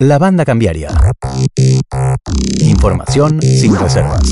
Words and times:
La 0.00 0.18
banda 0.18 0.44
cambiaria. 0.44 0.88
Información 2.58 3.40
sin 3.40 3.76
reservas. 3.76 4.22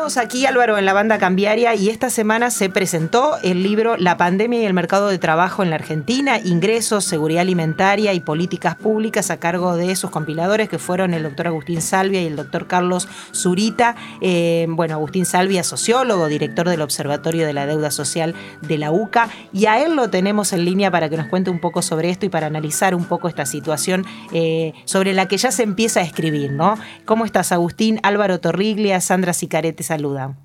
Seguimos 0.00 0.16
aquí, 0.16 0.46
Álvaro, 0.46 0.78
en 0.78 0.86
la 0.86 0.94
banda 0.94 1.18
cambiaria 1.18 1.74
y 1.74 1.90
esta 1.90 2.08
semana 2.08 2.50
se 2.50 2.70
presentó 2.70 3.36
el 3.42 3.62
libro 3.62 3.98
La 3.98 4.16
pandemia 4.16 4.62
y 4.62 4.64
el 4.64 4.72
mercado 4.72 5.08
de 5.08 5.18
trabajo 5.18 5.62
en 5.62 5.68
la 5.68 5.76
Argentina, 5.76 6.38
ingresos, 6.38 7.04
seguridad 7.04 7.42
alimentaria 7.42 8.14
y 8.14 8.20
políticas 8.20 8.76
públicas 8.76 9.30
a 9.30 9.38
cargo 9.38 9.76
de 9.76 9.94
sus 9.96 10.08
compiladores 10.08 10.70
que 10.70 10.78
fueron 10.78 11.12
el 11.12 11.24
doctor 11.24 11.48
Agustín 11.48 11.82
Salvia 11.82 12.22
y 12.22 12.26
el 12.26 12.36
doctor 12.36 12.66
Carlos 12.66 13.08
Zurita. 13.34 13.94
Eh, 14.22 14.64
bueno, 14.70 14.94
Agustín 14.94 15.26
Salvia, 15.26 15.62
sociólogo, 15.64 16.28
director 16.28 16.66
del 16.66 16.80
Observatorio 16.80 17.44
de 17.44 17.52
la 17.52 17.66
Deuda 17.66 17.90
Social 17.90 18.34
de 18.62 18.78
la 18.78 18.92
UCA 18.92 19.28
y 19.52 19.66
a 19.66 19.84
él 19.84 19.96
lo 19.96 20.08
tenemos 20.08 20.54
en 20.54 20.64
línea 20.64 20.90
para 20.90 21.10
que 21.10 21.18
nos 21.18 21.26
cuente 21.26 21.50
un 21.50 21.60
poco 21.60 21.82
sobre 21.82 22.08
esto 22.08 22.24
y 22.24 22.30
para 22.30 22.46
analizar 22.46 22.94
un 22.94 23.04
poco 23.04 23.28
esta 23.28 23.44
situación 23.44 24.06
eh, 24.32 24.72
sobre 24.86 25.12
la 25.12 25.28
que 25.28 25.36
ya 25.36 25.52
se 25.52 25.62
empieza 25.62 26.00
a 26.00 26.04
escribir, 26.04 26.52
¿no? 26.52 26.78
¿Cómo 27.04 27.26
estás, 27.26 27.52
Agustín? 27.52 28.00
Álvaro 28.02 28.40
Torriglia, 28.40 28.98
Sandra 29.02 29.34
Sicarete 29.34 29.80
te 29.80 29.89
saluda. 29.90 30.36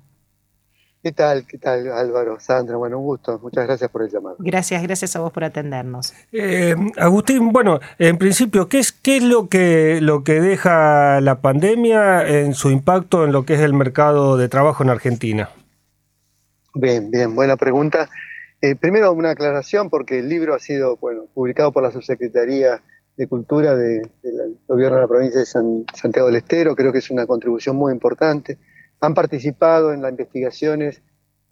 ¿Qué 1.04 1.12
tal? 1.12 1.46
¿Qué 1.46 1.56
tal, 1.56 1.92
Álvaro? 1.92 2.40
Sandra, 2.40 2.76
bueno, 2.78 2.98
un 2.98 3.04
gusto. 3.04 3.38
Muchas 3.40 3.64
gracias 3.64 3.88
por 3.92 4.02
el 4.02 4.10
llamado. 4.10 4.34
Gracias, 4.40 4.82
gracias 4.82 5.14
a 5.14 5.20
vos 5.20 5.32
por 5.32 5.44
atendernos. 5.44 6.12
Eh, 6.32 6.74
Agustín, 6.96 7.52
bueno, 7.52 7.78
en 8.00 8.18
principio, 8.18 8.68
¿qué 8.68 8.80
es, 8.80 8.90
qué 8.90 9.18
es 9.18 9.22
lo, 9.22 9.48
que, 9.48 10.00
lo 10.00 10.24
que 10.24 10.40
deja 10.40 11.20
la 11.20 11.40
pandemia 11.40 12.26
en 12.26 12.54
su 12.54 12.70
impacto 12.70 13.24
en 13.24 13.30
lo 13.30 13.44
que 13.46 13.54
es 13.54 13.60
el 13.60 13.72
mercado 13.72 14.36
de 14.36 14.48
trabajo 14.48 14.82
en 14.82 14.90
Argentina? 14.90 15.50
Bien, 16.74 17.08
bien, 17.12 17.36
buena 17.36 17.56
pregunta. 17.56 18.10
Eh, 18.60 18.74
primero 18.74 19.12
una 19.12 19.30
aclaración 19.30 19.90
porque 19.90 20.18
el 20.18 20.28
libro 20.28 20.54
ha 20.54 20.58
sido 20.58 20.96
bueno, 20.96 21.26
publicado 21.32 21.70
por 21.70 21.84
la 21.84 21.92
Subsecretaría 21.92 22.82
de 23.16 23.28
Cultura 23.28 23.76
del 23.76 24.10
Gobierno 24.66 24.96
de 24.96 25.02
la 25.02 25.08
provincia 25.08 25.38
de 25.38 25.46
Santiago 25.46 26.26
del 26.26 26.36
Estero. 26.36 26.74
Creo 26.74 26.90
que 26.90 26.98
es 26.98 27.12
una 27.12 27.28
contribución 27.28 27.76
muy 27.76 27.92
importante. 27.92 28.58
Han 29.00 29.14
participado 29.14 29.92
en 29.92 30.02
las 30.02 30.10
investigaciones 30.10 31.02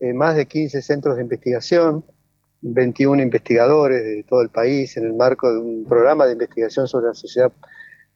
eh, 0.00 0.12
más 0.12 0.36
de 0.36 0.46
15 0.46 0.82
centros 0.82 1.16
de 1.16 1.22
investigación, 1.22 2.04
21 2.62 3.22
investigadores 3.22 4.02
de 4.02 4.24
todo 4.24 4.42
el 4.42 4.48
país 4.48 4.96
en 4.96 5.04
el 5.04 5.14
marco 5.14 5.52
de 5.52 5.58
un 5.58 5.84
programa 5.86 6.26
de 6.26 6.32
investigación 6.32 6.88
sobre 6.88 7.06
la 7.08 7.14
sociedad 7.14 7.52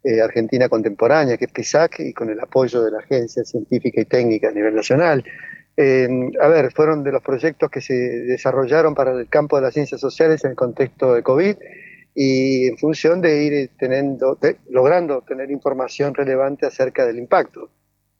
eh, 0.04 0.20
argentina 0.20 0.68
contemporánea, 0.68 1.36
que 1.36 1.44
es 1.44 1.52
PISAC, 1.52 2.00
y 2.00 2.12
con 2.12 2.30
el 2.30 2.40
apoyo 2.40 2.82
de 2.82 2.90
la 2.90 2.98
Agencia 2.98 3.44
Científica 3.44 4.00
y 4.00 4.04
Técnica 4.06 4.48
a 4.48 4.52
nivel 4.52 4.74
nacional. 4.74 5.24
a 6.40 6.48
ver, 6.48 6.72
fueron 6.72 7.04
de 7.04 7.12
los 7.12 7.22
proyectos 7.22 7.70
que 7.70 7.80
se 7.80 7.94
desarrollaron 7.94 8.94
para 8.94 9.12
el 9.12 9.28
campo 9.28 9.56
de 9.56 9.62
las 9.62 9.74
ciencias 9.74 10.00
sociales 10.00 10.44
en 10.44 10.50
el 10.50 10.56
contexto 10.56 11.14
de 11.14 11.22
COVID 11.22 11.56
y 12.14 12.66
en 12.66 12.78
función 12.78 13.20
de 13.20 13.44
ir 13.44 13.70
teniendo, 13.78 14.38
logrando 14.70 15.22
tener 15.22 15.50
información 15.50 16.14
relevante 16.14 16.66
acerca 16.66 17.06
del 17.06 17.18
impacto 17.18 17.70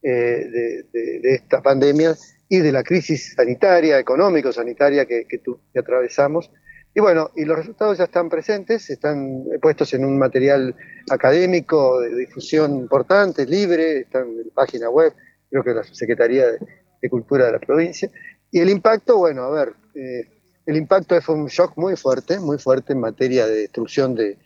eh, 0.03 0.85
de, 0.93 1.21
esta 1.35 1.61
pandemia 1.61 2.15
y 2.49 2.59
de 2.59 2.73
la 2.73 2.83
crisis 2.83 3.35
sanitaria, 3.35 3.99
económico-sanitaria 3.99 5.07
que, 5.07 5.27
que, 5.27 5.41
atravesamos. 5.79 6.51
Y 6.95 7.01
bueno, 7.01 7.31
y 7.37 7.45
los 7.45 7.59
resultados 7.59 7.99
ya 7.99 8.05
están 8.05 8.29
presentes, 8.29 8.89
están 8.91 9.45
puestos 9.61 9.93
en 9.95 10.05
un 10.05 10.19
material 10.19 10.75
académico 11.11 12.01
de 12.01 12.15
difusión 12.15 12.77
importante, 12.77 13.45
libre, 13.45 14.01
están 14.01 14.29
en 14.29 14.39
la 14.39 14.55
página 14.55 14.89
web, 14.89 15.13
creo 15.51 15.65
que 15.65 15.75
la 15.75 15.85
Secretaría 15.85 16.47
de, 16.47 17.11
Cultura 17.11 17.47
de 17.47 17.53
la 17.53 17.59
provincia. 17.59 18.11
Y 18.51 18.61
el 18.61 18.71
impacto, 18.71 19.19
bueno, 19.19 19.43
a 19.43 19.51
ver, 19.51 19.75
eh, 19.95 20.29
el 20.67 20.77
impacto 20.77 21.21
fue 21.23 21.35
un 21.35 21.47
shock 21.47 21.77
muy 21.77 21.97
fuerte, 21.97 22.39
muy 22.39 22.59
fuerte 22.59 22.93
en 22.93 23.01
materia 23.01 23.47
de 23.47 23.63
destrucción 23.63 24.15
de, 24.15 24.39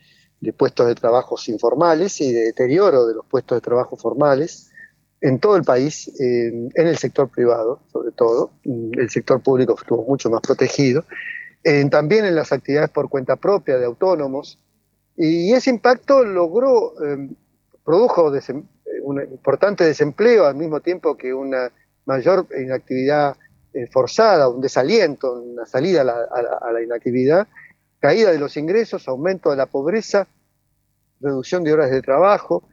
puestos 0.57 0.87
de 0.87 0.95
trabajo 0.95 1.35
informales 1.47 2.21
y 2.21 2.31
de 2.31 2.45
deterioro 2.45 3.05
de 3.05 3.15
los 3.15 3.25
puestos 3.25 3.57
de 3.57 3.61
trabajo 3.61 3.97
formales 3.97 4.71
en 5.23 5.39
todo 5.39 5.55
el 5.55 5.63
país, 5.63 6.11
en 6.19 6.69
el 6.75 6.97
sector 6.97 7.29
privado 7.29 7.79
sobre 7.91 8.11
todo, 8.11 8.51
el 8.65 9.09
sector 9.09 9.41
público 9.41 9.73
estuvo 9.79 10.03
mucho 10.03 10.29
más 10.29 10.41
protegido, 10.41 11.05
también 11.89 12.25
en 12.25 12.35
las 12.35 12.51
actividades 12.51 12.89
por 12.89 13.07
cuenta 13.07 13.37
propia 13.37 13.77
de 13.77 13.85
autónomos, 13.85 14.59
y 15.15 15.53
ese 15.53 15.69
impacto 15.69 16.25
logró, 16.25 16.93
em, 17.05 17.35
produjo 17.85 18.31
un 19.03 19.21
importante 19.21 19.85
desempleo 19.85 20.45
al 20.45 20.55
mismo 20.55 20.81
tiempo 20.81 21.15
que 21.15 21.33
una 21.33 21.71
mayor 22.05 22.47
inactividad 22.59 23.37
eh, 23.73 23.87
forzada, 23.87 24.49
un 24.49 24.61
desaliento, 24.61 25.41
una 25.41 25.65
salida 25.65 26.01
a 26.01 26.71
la, 26.71 26.81
inactividad, 26.83 27.47
caída 27.99 28.31
de 28.31 28.39
los 28.39 28.57
ingresos, 28.57 29.07
aumento 29.07 29.49
de 29.51 29.55
la 29.55 29.67
pobreza, 29.67 30.27
reducción 31.19 31.63
de 31.63 31.73
horas 31.73 31.89
de 31.89 32.01
trabajo, 32.01 32.67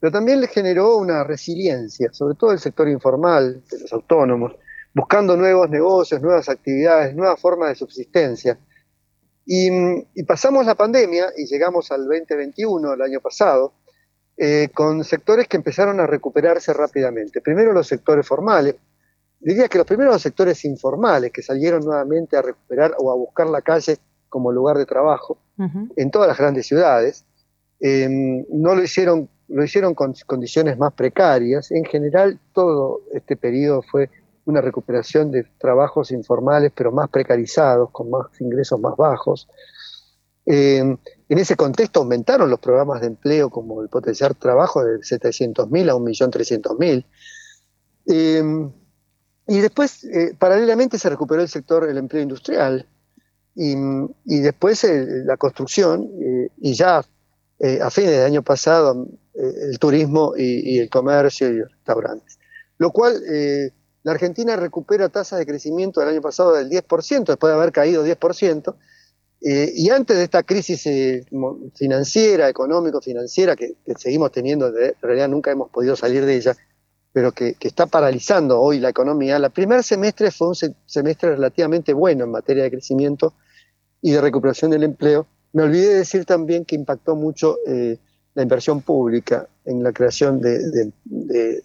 pero 0.00 0.10
también 0.10 0.40
le 0.40 0.48
generó 0.48 0.96
una 0.96 1.22
resiliencia, 1.22 2.10
sobre 2.12 2.34
todo 2.34 2.52
el 2.52 2.58
sector 2.58 2.88
informal, 2.88 3.62
de 3.70 3.80
los 3.80 3.92
autónomos, 3.92 4.56
buscando 4.94 5.36
nuevos 5.36 5.68
negocios, 5.68 6.20
nuevas 6.20 6.48
actividades, 6.48 7.14
nuevas 7.14 7.38
formas 7.38 7.68
de 7.68 7.74
subsistencia. 7.76 8.58
Y, 9.46 10.22
pasamos 10.24 10.64
la 10.64 10.74
pandemia 10.74 11.32
y 11.36 11.46
llegamos 11.46 11.90
al 11.92 12.06
2021, 12.06 12.94
el 12.94 13.02
año 13.02 13.20
pasado, 13.20 13.74
eh, 14.36 14.68
con 14.74 15.04
sectores 15.04 15.48
que 15.48 15.56
empezaron 15.56 16.00
a 16.00 16.06
recuperarse 16.06 16.72
rápidamente. 16.72 17.40
Primero 17.40 17.72
los 17.72 17.86
sectores 17.86 18.26
formales, 18.26 18.76
diría 19.38 19.68
que 19.68 19.78
los 19.78 19.86
primeros 19.86 20.20
sectores 20.22 20.64
informales 20.64 21.32
que 21.32 21.42
salieron 21.42 21.84
nuevamente 21.84 22.36
a 22.36 22.42
recuperar 22.42 22.94
o 22.98 23.10
a 23.10 23.14
buscar 23.14 23.48
la 23.48 23.62
calle 23.62 23.98
como 24.28 24.52
lugar 24.52 24.78
de 24.78 24.86
trabajo 24.86 25.38
en 25.96 26.10
todas 26.10 26.28
las 26.28 26.38
grandes 26.38 26.66
ciudades, 26.66 27.26
em, 27.80 28.46
no 28.50 28.74
lo 28.74 28.82
hicieron, 28.82 29.28
lo 29.50 29.64
hicieron 29.64 29.94
con 29.94 30.14
condiciones 30.26 30.78
más 30.78 30.92
precarias. 30.92 31.70
En 31.70 31.84
general, 31.84 32.38
todo 32.52 33.02
este 33.12 33.36
periodo 33.36 33.82
fue 33.82 34.10
una 34.44 34.60
recuperación 34.60 35.30
de 35.30 35.44
trabajos 35.58 36.10
informales, 36.10 36.72
pero 36.74 36.92
más 36.92 37.08
precarizados, 37.08 37.90
con 37.90 38.10
más 38.10 38.26
ingresos 38.40 38.80
más 38.80 38.96
bajos. 38.96 39.48
Em, 40.46 40.96
en 41.28 41.38
ese 41.38 41.56
contexto 41.56 42.00
aumentaron 42.00 42.50
los 42.50 42.58
programas 42.58 43.00
de 43.00 43.08
empleo 43.08 43.50
como 43.50 43.82
el 43.82 43.88
potenciar 43.88 44.34
trabajo 44.34 44.84
de 44.84 44.98
700.000 44.98 45.90
a 45.90 45.94
1.300.000. 45.94 47.04
Eh, 48.06 48.70
y 49.50 49.58
después, 49.58 50.04
eh, 50.04 50.36
paralelamente, 50.38 50.96
se 50.96 51.10
recuperó 51.10 51.42
el 51.42 51.48
sector 51.48 51.84
del 51.84 51.98
empleo 51.98 52.22
industrial 52.22 52.86
y, 53.56 53.74
después 54.24 54.84
eh, 54.84 55.24
la 55.24 55.36
construcción 55.36 56.08
eh, 56.22 56.50
y 56.58 56.74
ya 56.74 56.98
a 57.82 57.90
fines 57.90 58.12
del 58.12 58.24
año 58.24 58.42
pasado 58.42 59.08
el 59.34 59.78
turismo 59.78 60.34
y, 60.36 60.78
el 60.78 60.88
comercio 60.90 61.48
y 61.48 61.62
restaurantes. 61.62 62.38
Lo 62.78 62.90
cual, 62.90 63.22
la 64.02 64.12
Argentina 64.12 64.56
recupera 64.56 65.08
tasas 65.08 65.38
de 65.38 65.46
crecimiento 65.46 66.00
del 66.00 66.10
año 66.10 66.20
pasado 66.20 66.54
del 66.54 66.68
10%, 66.68 67.24
después 67.24 67.50
de 67.50 67.56
haber 67.56 67.72
caído 67.72 68.04
10%, 68.04 68.74
y 69.40 69.90
antes 69.90 70.16
de 70.16 70.24
esta 70.24 70.42
crisis 70.42 70.82
financiera, 71.74 72.48
económico-financiera 72.48 73.56
que, 73.56 73.74
que, 73.84 73.94
seguimos 73.96 74.32
teniendo, 74.32 74.68
en 74.68 74.94
realidad 75.00 75.28
nunca 75.28 75.50
hemos 75.50 75.70
podido 75.70 75.96
salir 75.96 76.24
de 76.24 76.36
ella, 76.36 76.56
pero 77.12 77.32
que, 77.32 77.56
está 77.60 77.86
paralizando 77.86 78.60
hoy 78.60 78.78
la 78.78 78.90
economía, 78.90 79.36
el 79.36 79.50
primer 79.50 79.82
semestre 79.82 80.30
fue 80.30 80.48
un 80.48 80.54
semestre 80.86 81.30
relativamente 81.30 81.92
bueno 81.92 82.24
en 82.24 82.30
materia 82.30 82.62
de 82.64 82.70
crecimiento 82.70 83.34
y 84.00 84.12
de 84.12 84.20
recuperación 84.20 84.70
del 84.70 84.84
empleo. 84.84 85.26
Me 85.52 85.64
olvidé 85.64 85.88
de 85.88 85.94
decir 85.96 86.24
también 86.24 86.64
que 86.64 86.76
impactó 86.76 87.16
mucho 87.16 87.58
eh, 87.66 87.98
la 88.34 88.42
inversión 88.42 88.82
pública 88.82 89.48
en 89.64 89.82
la 89.82 89.92
creación 89.92 90.40
de, 90.40 91.62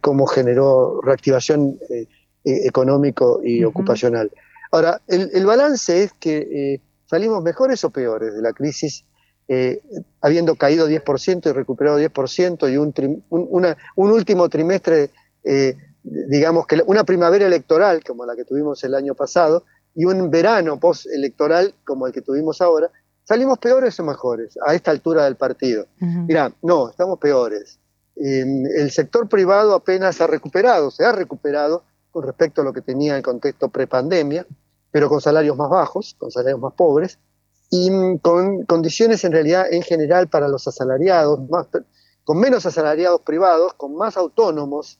cómo 0.00 0.26
generó 0.26 1.00
reactivación 1.02 1.78
eh, 1.88 2.06
eh, 2.44 2.66
económico 2.66 3.40
y 3.44 3.64
ocupacional. 3.64 4.30
Ahora, 4.72 5.00
el, 5.08 5.46
balance 5.46 6.02
es 6.02 6.12
que 6.14 6.80
salimos 7.06 7.42
mejores 7.42 7.82
o 7.84 7.90
peores 7.90 8.34
de 8.34 8.42
la 8.42 8.52
crisis 8.52 9.04
eh, 9.52 9.82
habiendo 10.20 10.54
caído 10.54 10.88
10% 10.88 11.50
y 11.50 11.52
recuperado 11.52 11.98
10%, 11.98 12.72
y 12.72 12.76
un, 12.76 13.24
un, 13.30 14.10
último 14.12 14.48
trimestre, 14.48 15.10
eh, 15.42 15.76
digamos 16.04 16.68
que 16.68 16.80
una 16.86 17.02
primavera 17.02 17.48
electoral 17.48 18.04
como 18.04 18.24
la 18.24 18.36
que 18.36 18.44
tuvimos 18.44 18.84
el 18.84 18.94
año 18.94 19.16
pasado, 19.16 19.64
y 19.92 20.04
un 20.04 20.30
verano 20.30 20.78
postelectoral 20.78 21.74
como 21.82 22.06
el 22.06 22.12
que 22.12 22.22
tuvimos 22.22 22.60
ahora, 22.60 22.90
salimos 23.24 23.58
peores 23.58 23.98
o 24.00 24.04
mejores 24.04 24.58
a 24.66 24.74
esta 24.74 24.90
altura 24.90 25.24
del 25.24 25.36
partido. 25.36 25.86
Mira, 25.98 26.52
no, 26.62 26.90
estamos 26.90 27.18
peores. 27.18 27.78
el 28.16 28.90
sector 28.90 29.28
privado 29.28 29.74
apenas 29.74 30.20
ha 30.20 30.26
recuperado, 30.26 30.90
se 30.90 31.04
ha 31.04 31.12
recuperado 31.12 31.84
con 32.10 32.24
respecto 32.24 32.62
a 32.62 32.64
lo 32.64 32.72
que 32.72 32.82
tenía 32.82 33.16
el 33.16 33.22
contexto 33.22 33.68
prepandemia, 33.68 34.46
pero 34.90 35.08
con 35.08 35.20
salarios 35.20 35.56
más 35.56 35.70
bajos, 35.70 36.16
con 36.18 36.30
salarios 36.30 36.60
más 36.60 36.74
pobres, 36.74 37.18
y 37.70 37.88
con 38.18 38.64
condiciones 38.64 39.24
en 39.24 39.32
realidad 39.32 39.66
en 39.70 39.82
general 39.82 40.28
para 40.28 40.48
los 40.48 40.66
asalariados, 40.66 41.48
más, 41.48 41.68
con 42.24 42.38
menos 42.38 42.66
asalariados 42.66 43.20
privados, 43.20 43.74
con 43.74 43.94
más 43.94 44.16
autónomos 44.16 44.98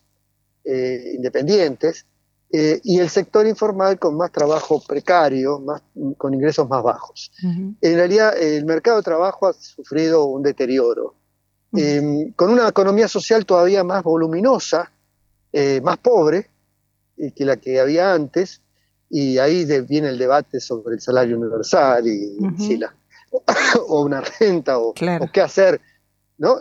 eh, 0.64 1.12
independientes, 1.14 2.06
eh, 2.52 2.80
y 2.82 2.98
el 2.98 3.08
sector 3.08 3.46
informal 3.46 3.98
con 4.00 4.16
más 4.16 4.32
trabajo 4.32 4.82
precario, 4.84 5.60
más, 5.60 5.82
con 6.16 6.34
ingresos 6.34 6.68
más 6.68 6.82
bajos. 6.82 7.30
En 7.42 7.94
realidad 7.94 8.36
el 8.36 8.64
mercado 8.64 8.96
de 8.96 9.04
trabajo 9.04 9.46
ha 9.46 9.52
sufrido 9.52 10.24
un 10.24 10.42
deterioro. 10.42 11.14
Eh, 11.76 12.32
con 12.34 12.50
una 12.50 12.68
economía 12.68 13.06
social 13.06 13.46
todavía 13.46 13.84
más 13.84 14.02
voluminosa, 14.02 14.90
eh, 15.52 15.80
más 15.80 15.98
pobre 15.98 16.50
que 17.36 17.44
la 17.44 17.56
que 17.56 17.78
había 17.78 18.12
antes, 18.12 18.62
y 19.08 19.38
ahí 19.38 19.64
viene 19.82 20.08
el 20.08 20.18
debate 20.18 20.58
sobre 20.58 20.96
el 20.96 21.00
salario 21.00 21.38
universal 21.38 22.04
y 22.08 22.36
si 22.58 22.78
la, 22.78 22.92
o 23.86 24.02
una 24.02 24.22
renta 24.22 24.78
o, 24.78 24.92
qué 24.92 25.40
hacer, 25.40 25.80
¿no? 26.38 26.56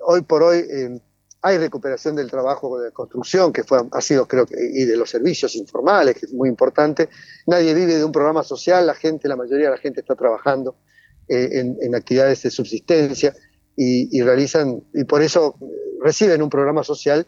hoy 0.00 0.20
por 0.22 0.42
hoy 0.42 1.00
hay 1.46 1.58
recuperación 1.58 2.16
del 2.16 2.30
trabajo 2.30 2.80
de 2.80 2.90
construcción, 2.90 3.52
que 3.52 3.64
fue, 3.64 3.78
ha 3.92 4.00
sido, 4.00 4.26
creo 4.26 4.46
que, 4.46 4.56
y 4.58 4.86
de 4.86 4.96
los 4.96 5.10
servicios 5.10 5.54
informales, 5.56 6.14
que 6.14 6.24
es 6.24 6.32
muy 6.32 6.48
importante. 6.48 7.10
Nadie 7.46 7.74
vive 7.74 7.96
de 7.96 8.04
un 8.04 8.12
programa 8.12 8.42
social, 8.42 8.86
la 8.86 8.94
gente, 8.94 9.28
la 9.28 9.36
mayoría 9.36 9.66
de 9.66 9.72
la 9.72 9.76
gente 9.76 10.00
está 10.00 10.14
trabajando 10.14 10.76
eh, 11.28 11.76
en, 11.82 11.94
actividades 11.94 12.42
de 12.44 12.50
subsistencia 12.50 13.34
y, 13.76 14.22
realizan, 14.22 14.84
y 14.94 15.04
por 15.04 15.20
eso 15.20 15.58
reciben 16.00 16.40
un 16.40 16.48
programa 16.48 16.82
social, 16.82 17.26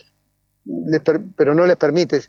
pero 1.37 1.55
no 1.55 1.67
les 1.67 1.77
permite 1.77 2.23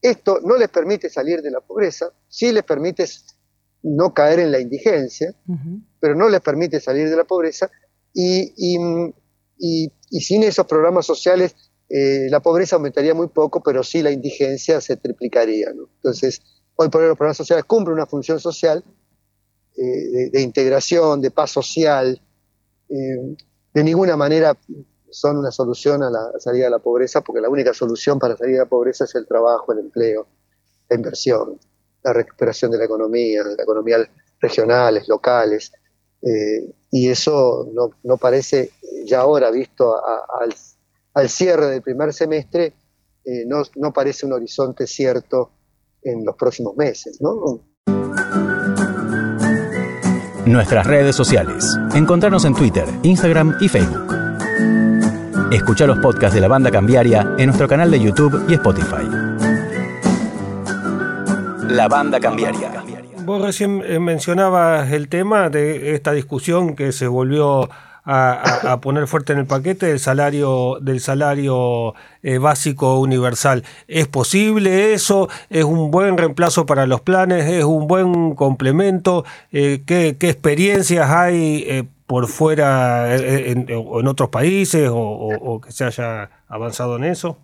Esto 0.00 0.40
no 0.42 0.56
les 0.56 0.68
permite 0.68 1.08
salir 1.08 1.42
de 1.42 1.50
la 1.50 1.60
pobreza, 1.60 2.12
sí 2.28 2.52
les 2.52 2.62
permite 2.62 3.06
no 3.82 4.12
caer 4.12 4.40
en 4.40 4.52
la 4.52 4.60
indigencia, 4.60 5.34
pero 6.00 6.14
no 6.14 6.28
les 6.28 6.40
permite 6.40 6.80
salir 6.80 7.08
de 7.08 7.16
la 7.16 7.24
pobreza 7.24 7.70
y, 8.12 8.52
y, 9.58 10.20
sin 10.20 10.42
esos 10.42 10.66
programas 10.66 11.06
sociales 11.06 11.54
eh, 11.88 12.28
la 12.30 12.40
pobreza 12.40 12.76
aumentaría 12.76 13.14
muy 13.14 13.28
poco, 13.28 13.62
pero 13.62 13.82
sí 13.82 14.02
la 14.02 14.10
indigencia 14.10 14.80
se 14.80 14.96
triplicaría. 14.96 15.68
Entonces, 15.70 16.42
hoy 16.76 16.88
por 16.88 17.02
hoy 17.02 17.08
los 17.08 17.16
programas 17.16 17.36
sociales 17.36 17.64
cumplen 17.66 17.94
una 17.94 18.06
función 18.06 18.40
social 18.40 18.82
eh, 19.76 20.30
de, 20.30 20.40
integración, 20.40 21.20
de 21.20 21.30
paz 21.30 21.50
social, 21.50 22.20
eh, 22.88 23.36
de 23.74 23.84
ninguna 23.84 24.16
manera 24.16 24.56
son 25.14 25.38
una 25.38 25.52
solución 25.52 26.02
a 26.02 26.10
la 26.10 26.32
salida 26.38 26.64
de 26.64 26.70
la 26.70 26.80
pobreza, 26.80 27.20
porque 27.20 27.40
la 27.40 27.48
única 27.48 27.72
solución 27.72 28.18
para 28.18 28.36
salir 28.36 28.54
de 28.54 28.60
la 28.60 28.68
pobreza 28.68 29.04
es 29.04 29.14
el 29.14 29.26
trabajo, 29.26 29.72
el 29.72 29.78
empleo, 29.78 30.26
la 30.88 30.96
inversión, 30.96 31.58
la 32.02 32.12
recuperación 32.12 32.72
de 32.72 32.78
la 32.78 32.84
economía, 32.84 33.44
de 33.44 33.56
la 33.56 33.62
economía 33.62 33.98
regionales, 34.40 35.08
locales. 35.08 35.72
Eh, 36.20 36.68
y 36.90 37.08
eso 37.08 37.68
no, 38.02 38.16
parece, 38.16 38.72
ya 39.04 39.20
ahora 39.20 39.50
visto 39.50 39.94
al, 41.14 41.28
cierre 41.28 41.66
del 41.66 41.82
primer 41.82 42.12
semestre, 42.12 42.74
eh, 43.24 43.46
no, 43.46 43.92
parece 43.92 44.26
un 44.26 44.32
horizonte 44.32 44.86
cierto 44.86 45.50
en 46.02 46.24
los 46.24 46.34
próximos 46.34 46.76
meses. 46.76 47.20
Nuestras 50.44 50.86
redes 50.86 51.16
sociales. 51.16 51.64
Encontrarnos 51.94 52.44
en 52.44 52.54
Twitter, 52.54 52.84
Instagram 53.02 53.56
y 53.60 53.68
Facebook. 53.68 54.13
Escucha 55.50 55.86
los 55.86 55.98
podcasts 55.98 56.34
de 56.34 56.40
la 56.40 56.48
banda 56.48 56.70
cambiaria 56.70 57.34
en 57.38 57.46
nuestro 57.46 57.68
canal 57.68 57.90
de 57.90 58.00
YouTube 58.00 58.44
y 58.48 58.54
Spotify. 58.54 59.08
La 61.68 61.86
banda 61.88 62.18
cambiaria. 62.18 62.82
Vos 63.24 63.42
recién 63.42 63.82
eh, 63.86 63.98
mencionabas 63.98 64.90
el 64.90 65.08
tema 65.08 65.50
de 65.50 65.94
esta 65.94 66.12
discusión 66.12 66.74
que 66.74 66.92
se 66.92 67.06
volvió 67.06 67.68
a, 68.06 68.78
poner 68.82 69.06
fuerte 69.06 69.32
en 69.32 69.38
el 69.38 69.46
paquete 69.46 69.86
del 69.86 69.98
salario 69.98 70.78
del 70.80 71.00
salario 71.00 71.94
eh, 72.22 72.38
básico 72.38 72.98
universal. 72.98 73.64
¿Es 73.88 74.08
posible 74.08 74.92
eso? 74.92 75.28
¿Es 75.48 75.64
un 75.64 75.90
buen 75.90 76.18
reemplazo 76.18 76.66
para 76.66 76.86
los 76.86 77.00
planes? 77.00 77.46
¿Es 77.46 77.64
un 77.64 77.86
buen 77.86 78.34
complemento? 78.34 79.24
Eh, 79.52 79.84
¿qué, 79.86 80.16
¿qué, 80.18 80.28
experiencias 80.28 81.10
hay 81.10 81.88
por 82.06 82.26
fuera 82.28 83.16
eh, 83.16 83.50
en, 83.50 83.68
en 83.68 84.06
otros 84.06 84.28
países 84.28 84.88
o, 84.92 85.60
que 85.64 85.72
se 85.72 85.84
haya 85.84 86.30
avanzado 86.48 86.96
en 86.96 87.04
eso? 87.04 87.38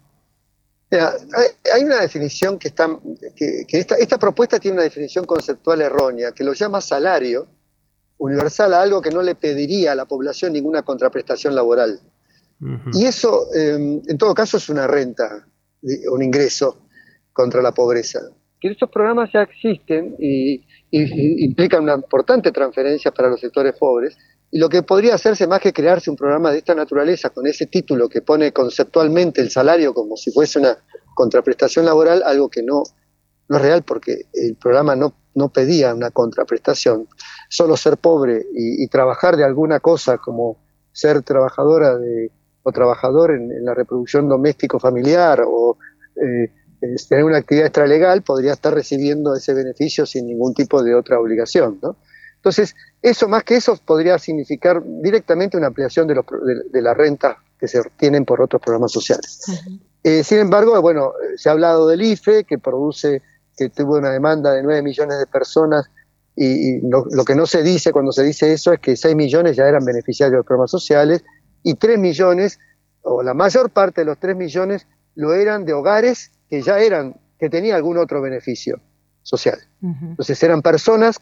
hay 0.92 1.84
una 1.84 2.00
definición 2.00 2.58
que 2.58 2.66
está, 2.66 2.88
que, 3.36 3.64
esta, 3.70 3.94
esta, 3.94 4.18
propuesta 4.18 4.58
tiene 4.58 4.78
una 4.78 4.82
definición 4.82 5.24
conceptual 5.24 5.80
errónea, 5.82 6.32
que 6.32 6.42
lo 6.42 6.52
llama 6.52 6.80
salario 6.80 7.46
universal 8.18 8.74
a 8.74 8.82
algo 8.82 9.00
que 9.00 9.10
no 9.10 9.22
le 9.22 9.36
pediría 9.36 9.92
a 9.92 9.94
la 9.94 10.06
población 10.06 10.52
ninguna 10.52 10.82
contraprestación 10.82 11.54
laboral. 11.54 12.00
Y 12.92 13.06
eso, 13.06 13.46
em, 13.54 14.02
en 14.06 14.18
todo 14.18 14.34
caso, 14.34 14.56
es 14.56 14.68
una 14.68 14.86
renta, 14.86 15.46
un 16.10 16.22
ingreso 16.22 16.88
contra 17.32 17.62
la 17.62 17.72
pobreza. 17.72 18.20
Que 18.60 18.68
estos 18.68 18.90
programas 18.90 19.30
ya 19.32 19.42
existen 19.42 20.16
y, 20.18 20.66
y 20.90 21.44
implican 21.44 21.84
una 21.84 21.94
importante 21.94 22.52
transferencia 22.52 23.12
para 23.12 23.30
los 23.30 23.40
sectores 23.40 23.74
pobres, 23.78 24.18
y 24.50 24.59
lo 24.59 24.69
que 24.69 24.83
podría 24.83 25.14
hacerse 25.14 25.47
más 25.47 25.61
que 25.61 25.73
crearse 25.73 26.11
un 26.11 26.16
programa 26.16 26.50
de 26.50 26.59
esta 26.59 26.75
naturaleza 26.75 27.30
con 27.30 27.47
ese 27.47 27.66
título 27.66 28.09
que 28.09 28.21
pone 28.21 28.52
conceptualmente 28.52 29.40
el 29.40 29.50
salario 29.50 29.95
como 29.95 30.16
si 30.16 30.33
fuese 30.33 30.59
una 30.59 30.76
contraprestación 31.14 31.85
laboral, 31.85 32.23
algo 32.25 32.49
que 32.49 32.62
no, 32.62 32.83
es 33.49 33.61
real 33.61 33.83
porque 33.83 34.26
el 34.33 34.57
programa 34.57 34.97
no, 34.97 35.14
no 35.35 35.50
pedía 35.50 35.95
una 35.95 36.11
contraprestación. 36.11 37.07
Solo 37.49 37.76
ser 37.76 37.97
pobre 37.97 38.47
y, 38.52 38.87
trabajar 38.88 39.37
de 39.37 39.45
alguna 39.45 39.80
cosa 39.80 40.19
como 40.19 40.59
ser 40.92 41.23
trabajadora 41.23 41.97
de, 41.97 42.30
o 42.62 42.73
trabajador 42.73 43.33
en, 43.33 43.64
la 43.64 43.75
reproducción 43.75 44.28
doméstico 44.28 44.80
familiar 44.80 45.42
o 45.47 45.78
eh, 46.16 46.52
tener 47.09 47.25
una 47.25 47.38
actividad 47.38 47.66
extralegal 47.66 48.23
podría 48.23 48.52
estar 48.52 48.75
recibiendo 48.75 49.35
ese 49.35 49.54
beneficio 49.54 50.07
sin 50.07 50.26
ningún 50.26 50.54
tipo 50.54 50.83
de 50.83 50.95
otra 50.95 51.21
obligación. 51.21 51.78
¿no? 51.83 51.97
Entonces, 52.40 52.75
eso 53.02 53.28
más 53.28 53.44
que 53.44 53.56
eso 53.56 53.78
podría 53.85 54.18
significar 54.18 54.82
directamente 54.82 55.59
una 55.59 55.66
ampliación 55.66 56.09
de, 56.09 56.14
los, 56.14 56.25
de, 56.73 56.82
la 56.82 56.94
renta 56.94 57.37
que 57.59 57.68
se 57.68 57.80
obtienen 57.80 58.25
por 58.25 58.40
otros 58.40 58.62
programas 58.62 58.92
sociales. 58.92 59.42
Eh, 60.02 60.25
sin 60.25 60.38
embargo, 60.38 60.80
bueno, 60.80 61.12
se 61.37 61.50
ha 61.50 61.52
hablado 61.52 61.87
del 61.87 62.00
IFE, 62.00 62.44
que 62.44 62.59
produce, 62.59 63.20
que 63.54 63.68
tuvo 63.68 63.99
una 63.99 64.11
demanda 64.11 64.54
de 64.54 64.62
9 64.62 64.80
millones 64.80 65.18
de 65.18 65.26
personas, 65.26 65.90
y, 66.35 66.80
lo, 66.88 67.04
que 67.26 67.35
no 67.35 67.44
se 67.44 67.62
dice 67.62 67.92
cuando 67.92 68.11
se 68.12 68.23
dice 68.23 68.50
eso 68.54 68.73
es 68.73 68.80
que 68.80 68.97
6 68.97 69.14
millones 69.14 69.56
ya 69.56 69.66
eran 69.66 69.85
beneficiarios 69.85 70.32
de 70.32 70.37
los 70.38 70.47
programas 70.47 70.70
sociales, 70.70 71.23
y 71.62 71.75
3 71.75 71.99
millones, 71.99 72.59
o 73.02 73.23
la 73.23 73.35
mayor 73.35 73.68
parte 73.68 74.00
de 74.00 74.06
los 74.06 74.18
3 74.18 74.35
millones, 74.35 74.87
lo 75.14 75.35
eran 75.35 75.66
de 75.66 75.75
hogares 75.75 76.30
que 76.49 76.62
ya 76.62 76.78
eran, 76.78 77.20
que 77.38 77.50
tenían 77.50 77.76
algún 77.76 77.99
otro 77.99 78.23
beneficio 78.23 78.80
social. 79.23 79.59
Entonces 79.82 80.42
eran 80.42 80.62
personas 80.62 81.20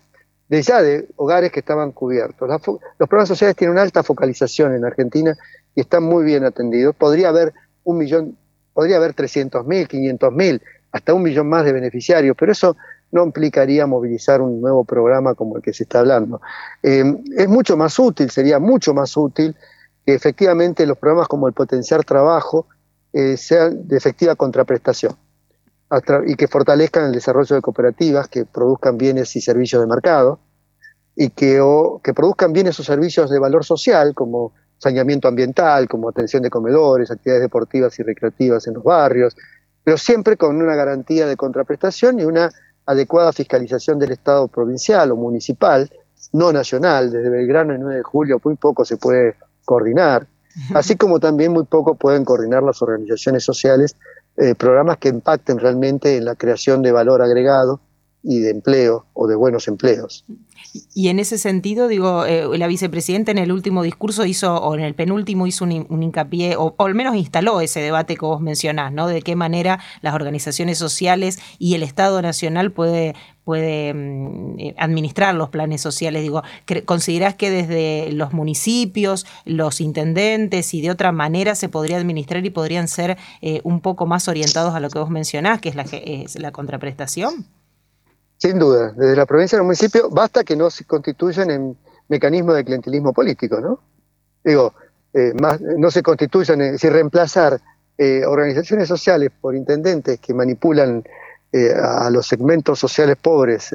de 0.48 0.62
ya 0.62 0.82
de 0.82 1.08
hogares 1.16 1.52
que 1.52 1.60
estaban 1.60 1.92
cubiertos. 1.92 2.48
los 2.48 3.08
programas 3.08 3.28
sociales 3.28 3.56
tienen 3.56 3.72
una 3.72 3.82
alta 3.82 4.02
focalización 4.02 4.74
en 4.74 4.84
Argentina 4.84 5.36
y 5.74 5.80
están 5.80 6.02
muy 6.02 6.24
bien 6.24 6.44
atendidos. 6.44 6.94
Podría 6.96 7.28
haber 7.28 7.52
un 7.84 7.98
millón, 7.98 8.36
podría 8.72 8.96
haber 8.96 9.14
300 9.14 9.66
mil, 9.66 9.86
500 9.86 10.32
mil, 10.32 10.62
hasta 10.92 11.12
un 11.12 11.22
millón 11.22 11.48
más 11.48 11.64
de 11.64 11.72
beneficiarios, 11.72 12.36
pero 12.38 12.52
eso 12.52 12.76
no 13.10 13.24
implicaría 13.24 13.86
movilizar 13.86 14.40
un 14.40 14.60
nuevo 14.60 14.84
programa 14.84 15.34
como 15.34 15.56
el 15.56 15.62
que 15.62 15.72
se 15.72 15.84
está 15.84 16.00
hablando. 16.00 16.40
Eh, 16.82 17.04
es 17.36 17.48
mucho 17.48 17.76
más 17.76 17.98
útil, 17.98 18.30
sería 18.30 18.58
mucho 18.58 18.94
más 18.94 19.16
útil 19.16 19.54
que 20.04 20.14
efectivamente 20.14 20.86
los 20.86 20.98
programas 20.98 21.28
como 21.28 21.46
el 21.48 21.54
potenciar 21.54 22.04
trabajo 22.04 22.66
eh, 23.12 23.36
sean 23.36 23.86
de 23.86 23.96
efectiva 23.96 24.34
contraprestación 24.34 25.16
y 26.26 26.34
que 26.34 26.48
fortalezcan 26.48 27.06
el 27.06 27.12
desarrollo 27.12 27.56
de 27.56 27.62
cooperativas 27.62 28.28
que 28.28 28.44
produzcan 28.44 28.98
bienes 28.98 29.34
y 29.36 29.40
servicios 29.40 29.80
de 29.80 29.86
mercado 29.86 30.38
y 31.16 31.30
que, 31.30 31.60
que 32.02 32.14
produzcan 32.14 32.52
bienes 32.52 32.78
o 32.78 32.84
servicios 32.84 33.30
de 33.30 33.38
valor 33.38 33.64
social 33.64 34.14
como 34.14 34.52
saneamiento 34.78 35.28
ambiental, 35.28 35.88
como 35.88 36.08
atención 36.08 36.42
de 36.42 36.50
comedores, 36.50 37.10
actividades 37.10 37.42
deportivas 37.42 37.98
y 37.98 38.02
recreativas 38.02 38.66
en 38.66 38.74
los 38.74 38.84
barrios, 38.84 39.36
pero 39.82 39.96
siempre 39.96 40.36
con 40.36 40.60
una 40.60 40.76
garantía 40.76 41.26
de 41.26 41.36
contraprestación 41.36 42.20
y 42.20 42.24
una 42.24 42.50
adecuada 42.86 43.32
fiscalización 43.32 43.98
del 43.98 44.12
Estado 44.12 44.48
provincial 44.48 45.10
o 45.10 45.16
municipal, 45.16 45.90
no 46.32 46.52
nacional. 46.52 47.10
Desde 47.10 47.28
Belgrano 47.28 47.72
el 47.72 47.80
9 47.80 47.96
de 47.96 48.02
julio 48.02 48.40
muy 48.44 48.56
poco 48.56 48.84
se 48.84 48.96
puede 48.96 49.34
coordinar, 49.64 50.26
así 50.74 50.96
como 50.96 51.18
también 51.18 51.52
muy 51.52 51.64
poco 51.64 51.96
pueden 51.96 52.24
coordinar 52.24 52.62
las 52.62 52.80
organizaciones 52.80 53.44
sociales 53.44 53.96
eh, 54.40 54.54
programas 54.54 54.98
que 54.98 55.08
impacten 55.08 55.58
realmente 55.58 56.16
en 56.16 56.24
la 56.24 56.34
creación 56.34 56.82
de 56.82 56.92
valor 56.92 57.22
agregado 57.22 57.80
y 58.22 58.40
de 58.40 58.50
empleo 58.50 59.06
o 59.14 59.26
de 59.26 59.36
buenos 59.36 59.68
empleos. 59.68 60.24
Y 60.94 61.08
en 61.08 61.18
ese 61.18 61.38
sentido, 61.38 61.88
digo, 61.88 62.24
eh, 62.24 62.46
la 62.58 62.66
vicepresidenta 62.66 63.30
en 63.30 63.38
el 63.38 63.52
último 63.52 63.82
discurso 63.82 64.24
hizo, 64.26 64.56
o 64.56 64.74
en 64.74 64.80
el 64.80 64.94
penúltimo 64.94 65.46
hizo 65.46 65.64
un, 65.64 66.02
hincapié, 66.02 66.56
o, 66.56 66.74
al 66.78 66.94
menos 66.94 67.16
instaló 67.16 67.60
ese 67.60 67.80
debate 67.80 68.16
que 68.16 68.26
vos 68.26 68.40
mencionás, 68.40 68.92
¿no? 68.92 69.06
De 69.06 69.22
qué 69.22 69.36
manera 69.36 69.78
las 70.02 70.14
organizaciones 70.14 70.78
sociales 70.78 71.38
y 71.58 71.74
el 71.74 71.82
Estado 71.82 72.20
Nacional 72.20 72.72
puede, 72.72 73.14
puede 73.44 73.94
mm, 73.94 74.58
eh, 74.58 74.74
administrar 74.78 75.34
los 75.34 75.48
planes 75.48 75.80
sociales. 75.80 76.22
Digo, 76.22 76.42
¿considerás 76.84 77.34
que 77.34 77.50
desde 77.50 78.12
los 78.12 78.32
municipios, 78.32 79.26
los 79.44 79.80
intendentes 79.80 80.74
y 80.74 80.82
de 80.82 80.90
otra 80.90 81.12
manera 81.12 81.54
se 81.54 81.68
podría 81.68 81.96
administrar 81.96 82.44
y 82.44 82.50
podrían 82.50 82.88
ser 82.88 83.16
eh, 83.40 83.60
un 83.64 83.80
poco 83.80 84.06
más 84.06 84.28
orientados 84.28 84.74
a 84.74 84.80
lo 84.80 84.90
que 84.90 84.98
vos 84.98 85.10
mencionás, 85.10 85.60
que 85.60 85.70
es 85.70 85.76
la, 85.76 85.82
es 85.82 86.38
la 86.38 86.52
contraprestación? 86.52 87.46
Sin 88.38 88.58
duda, 88.58 88.92
desde 88.96 89.16
la 89.16 89.26
provincia 89.26 89.58
del 89.58 89.64
municipio 89.64 90.08
basta 90.10 90.44
que 90.44 90.54
no 90.54 90.70
se 90.70 90.84
constituyan 90.84 91.50
en 91.50 91.76
mecanismos 92.08 92.54
de 92.54 92.64
clientelismo 92.64 93.12
político, 93.12 93.60
¿no? 93.60 93.80
Digo, 94.44 94.72
eh, 95.12 95.32
más, 95.40 95.60
no 95.60 95.90
se 95.90 96.02
constituyan, 96.02 96.60
es 96.60 96.72
decir, 96.72 96.92
reemplazar 96.92 97.60
eh, 97.96 98.24
organizaciones 98.24 98.86
sociales 98.86 99.30
por 99.40 99.56
intendentes 99.56 100.20
que 100.20 100.32
manipulan 100.32 101.02
eh, 101.50 101.72
a 101.74 102.08
los 102.10 102.26
segmentos 102.28 102.78
sociales 102.78 103.16
pobres, 103.20 103.74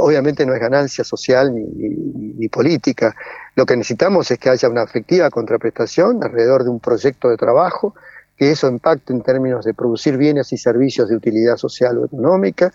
obviamente 0.00 0.44
no 0.44 0.52
es 0.54 0.60
ganancia 0.60 1.04
social 1.04 1.54
ni, 1.54 1.62
ni, 1.62 2.48
política. 2.48 3.14
Lo 3.54 3.66
que 3.66 3.76
necesitamos 3.76 4.28
es 4.30 4.38
que 4.38 4.50
haya 4.50 4.68
una 4.68 4.82
efectiva 4.82 5.30
contraprestación 5.30 6.24
alrededor 6.24 6.64
de 6.64 6.70
un 6.70 6.80
proyecto 6.80 7.28
de 7.28 7.36
trabajo, 7.36 7.94
que 8.36 8.50
eso 8.50 8.68
impacte 8.68 9.12
en 9.12 9.22
términos 9.22 9.64
de 9.64 9.74
producir 9.74 10.16
bienes 10.16 10.52
y 10.52 10.56
servicios 10.56 11.08
de 11.08 11.16
utilidad 11.16 11.56
social 11.56 11.98
o 11.98 12.06
económica, 12.06 12.72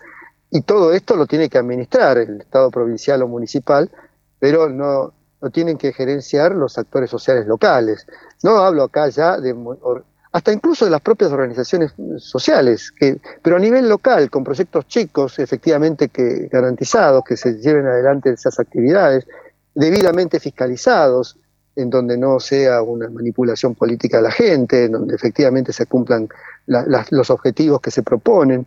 y 0.52 0.60
todo 0.60 0.92
esto 0.92 1.16
lo 1.16 1.26
tiene 1.26 1.48
que 1.48 1.58
administrar 1.58 2.18
el 2.18 2.42
Estado 2.42 2.70
provincial 2.70 3.22
o 3.22 3.26
municipal, 3.28 3.90
pero 4.38 4.68
no, 4.68 5.14
lo 5.40 5.50
tienen 5.50 5.78
que 5.78 5.92
gerenciar 5.92 6.54
los 6.54 6.76
actores 6.76 7.10
sociales 7.10 7.46
locales. 7.46 8.06
No 8.42 8.58
hablo 8.58 8.84
acá 8.84 9.08
ya 9.08 9.38
de 9.38 9.56
hasta 10.30 10.52
incluso 10.52 10.84
de 10.84 10.90
las 10.90 11.00
propias 11.00 11.32
organizaciones 11.32 11.92
sociales, 12.18 12.92
pero 13.42 13.56
a 13.56 13.58
nivel 13.58 13.88
local, 13.88 14.30
con 14.30 14.44
proyectos 14.44 14.86
chicos, 14.88 15.38
efectivamente 15.38 16.08
que 16.08 16.48
garantizados, 16.50 17.24
que 17.24 17.36
se 17.36 17.54
lleven 17.54 17.86
adelante 17.86 18.30
esas 18.30 18.58
actividades, 18.60 19.26
debidamente 19.74 20.38
fiscalizados, 20.38 21.38
en 21.76 21.88
donde 21.90 22.18
no 22.18 22.40
sea 22.40 22.82
una 22.82 23.08
manipulación 23.08 23.74
política 23.74 24.18
de 24.18 24.22
la 24.24 24.30
gente, 24.30 24.84
en 24.84 24.92
donde 24.92 25.14
efectivamente 25.14 25.72
se 25.72 25.86
cumplan 25.86 26.28
los 26.66 27.30
objetivos 27.30 27.80
que 27.80 27.90
se 27.90 28.02
proponen. 28.02 28.66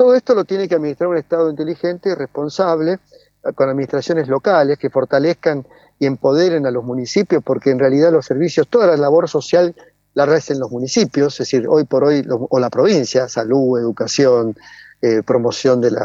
Todo 0.00 0.14
esto 0.14 0.34
lo 0.34 0.46
tiene 0.46 0.66
que 0.66 0.76
administrar 0.76 1.10
un 1.10 1.18
Estado 1.18 1.50
inteligente 1.50 2.08
y 2.08 2.14
responsable, 2.14 2.92
eh, 2.94 3.52
con 3.54 3.68
administraciones 3.68 4.28
locales 4.28 4.78
que 4.78 4.88
fortalezcan 4.88 5.66
y 5.98 6.06
empoderen 6.06 6.64
a 6.64 6.70
los 6.70 6.82
municipios, 6.84 7.42
porque 7.44 7.68
en 7.68 7.78
realidad 7.78 8.10
los 8.10 8.24
servicios, 8.24 8.66
toda 8.66 8.86
la 8.86 8.96
labor 8.96 9.28
social 9.28 9.74
la 10.14 10.22
hacen 10.22 10.58
los 10.58 10.70
municipios, 10.70 11.34
es 11.34 11.38
decir, 11.40 11.68
hoy 11.68 11.84
por 11.84 12.04
hoy, 12.04 12.26
o 12.30 12.58
la 12.58 12.70
provincia, 12.70 13.28
salud, 13.28 13.78
educación, 13.78 14.56
eh, 15.02 15.22
promoción 15.22 15.82
del 15.82 15.98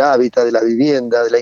hábitat, 0.00 0.44
de 0.44 0.50
la 0.50 0.62
vivienda, 0.62 1.22
de 1.22 1.30
la, 1.30 1.38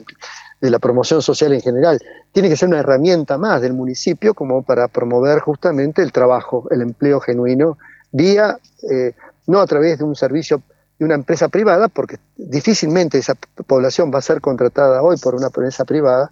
de 0.60 0.70
la, 0.70 0.78
promoción 0.78 1.22
social 1.22 1.54
en 1.54 1.62
general, 1.62 1.98
tiene 2.32 2.50
que 2.50 2.56
ser 2.58 2.68
una 2.68 2.80
herramienta 2.80 3.38
más 3.38 3.62
del 3.62 3.72
municipio 3.72 4.34
como 4.34 4.62
para 4.62 4.88
promover 4.88 5.38
justamente 5.38 6.02
el 6.02 6.12
trabajo, 6.12 6.68
el 6.70 6.82
empleo 6.82 7.18
genuino, 7.18 7.78
vía, 8.12 8.58
eh, 8.90 9.14
no 9.46 9.58
a 9.60 9.66
través 9.66 9.96
de 10.00 10.04
un 10.04 10.14
servicio 10.14 10.62
de 11.00 11.06
una 11.06 11.14
empresa 11.14 11.48
privada, 11.48 11.88
porque 11.88 12.18
difícilmente 12.36 13.16
esa 13.16 13.34
población 13.66 14.12
va 14.14 14.18
a 14.18 14.22
ser 14.22 14.42
contratada 14.42 15.02
hoy 15.02 15.16
por 15.16 15.34
una 15.34 15.46
empresa 15.46 15.86
privada, 15.86 16.30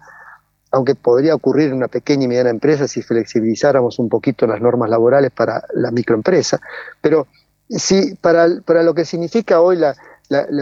aunque 0.71 0.93
podría 0.93 1.33
ocurrir 1.33 1.69
en 1.69 1.73
una 1.73 1.87
pequeña 1.87 2.25
y 2.25 2.27
mediana 2.27 2.51
empresa 2.51 2.87
si 2.87 3.01
flexibilizáramos 3.01 3.97
un 3.97 4.09
poquito 4.09 4.45
las 4.45 4.61
normas 4.61 4.91
laborales 4.91 5.31
para 5.31 5.63
la 5.73 5.89
microempresa. 5.89 6.61
Pero 7.01 7.25
si 7.67 8.13
para, 8.21 8.47
para 8.63 8.83
lo 8.83 8.93
que 8.93 9.05
significa 9.05 9.59
hoy 9.59 9.79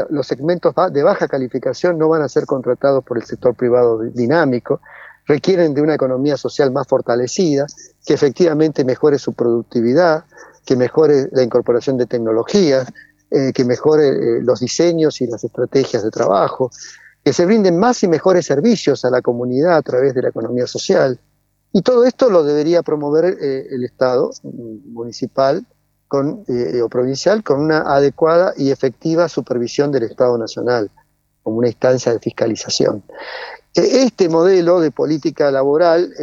los 0.10 0.26
segmentos 0.26 0.74
de 0.94 1.04
baja 1.04 1.28
calificación 1.28 1.98
no 1.98 2.08
van 2.08 2.22
a 2.22 2.30
ser 2.30 2.46
contratados 2.46 3.04
por 3.04 3.18
el 3.18 3.26
sector 3.26 3.56
privado 3.56 4.00
dinámico, 4.00 4.80
requieren 5.26 5.74
de 5.74 5.82
una 5.82 5.96
economía 5.96 6.38
social 6.38 6.72
más 6.72 6.88
fortalecida, 6.88 7.66
que 8.06 8.14
efectivamente 8.14 8.86
mejore 8.86 9.20
su 9.20 9.34
productividad, 9.34 10.24
que 10.66 10.78
mejore 10.78 11.28
la 11.34 11.44
incorporación 11.44 11.98
de 11.98 12.06
tecnologías, 12.06 12.88
eh, 13.30 13.52
que 13.54 13.66
mejore 13.66 14.08
eh, 14.08 14.42
los 14.42 14.62
diseños 14.62 15.20
y 15.20 15.28
las 15.28 15.44
estrategias 15.44 16.04
de 16.04 16.12
trabajo, 16.12 16.72
que 17.24 17.34
se 17.34 17.46
brinden 17.46 17.78
más 17.78 18.02
y 18.04 18.08
mejores 18.08 18.46
servicios 18.46 19.04
a 19.04 19.10
la 19.10 19.22
comunidad 19.22 19.76
a 19.76 19.82
través 19.82 20.14
de 20.14 20.22
la 20.22 20.30
economía 20.30 20.66
social. 20.66 21.20
Y 21.74 21.82
todo 21.82 22.06
esto 22.06 22.30
lo 22.30 22.44
debería 22.44 22.84
promover 22.84 23.26
eh, 23.26 23.68
el 23.70 23.84
Estado 23.84 24.32
municipal 24.44 25.66
o 26.10 26.88
provincial 26.88 27.44
con 27.44 27.60
una 27.60 27.80
adecuada 27.82 28.54
y 28.56 28.72
efectiva 28.72 29.28
supervisión 29.28 29.92
del 29.92 30.04
Estado 30.04 30.38
nacional, 30.38 30.90
como 31.44 31.58
una 31.58 31.68
instancia 31.68 32.14
de 32.14 32.20
fiscalización. 32.20 33.04
Este 33.74 34.30
modelo 34.30 34.80
de 34.80 34.92
política 34.92 35.52
laboral 35.52 36.14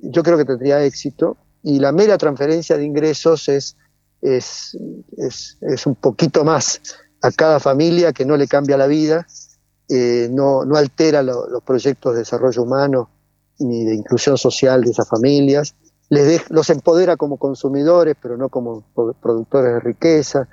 yo 0.00 0.22
creo 0.22 0.38
que 0.38 0.46
tendría 0.46 0.82
éxito 0.84 1.36
y 1.62 1.80
la 1.80 1.92
mera 1.92 2.16
transferencia 2.16 2.78
de 2.78 2.84
ingresos 2.84 3.48
es 3.50 3.76
es, 4.22 4.76
es, 5.16 5.86
un 5.86 5.94
poquito 5.94 6.44
más 6.44 6.80
a 7.22 7.30
cada 7.30 7.60
familia 7.60 8.12
que 8.12 8.24
no 8.24 8.36
le 8.36 8.46
cambia 8.46 8.76
la 8.76 8.86
vida, 8.86 9.26
eh, 9.88 10.28
no, 10.30 10.64
no, 10.64 10.76
altera 10.76 11.22
los 11.22 11.62
proyectos 11.64 12.12
de 12.12 12.20
desarrollo 12.20 12.62
humano 12.62 13.10
ni 13.58 13.84
de 13.84 13.94
inclusión 13.94 14.38
social 14.38 14.82
de 14.82 14.90
esas 14.90 15.08
familias, 15.08 15.74
les 16.10 16.50
los 16.50 16.70
empodera 16.70 17.16
como 17.16 17.36
consumidores, 17.36 18.16
pero 18.20 18.36
no 18.36 18.48
como 18.48 18.84
productores 19.20 19.74
de 19.74 19.80
riqueza. 19.80 20.48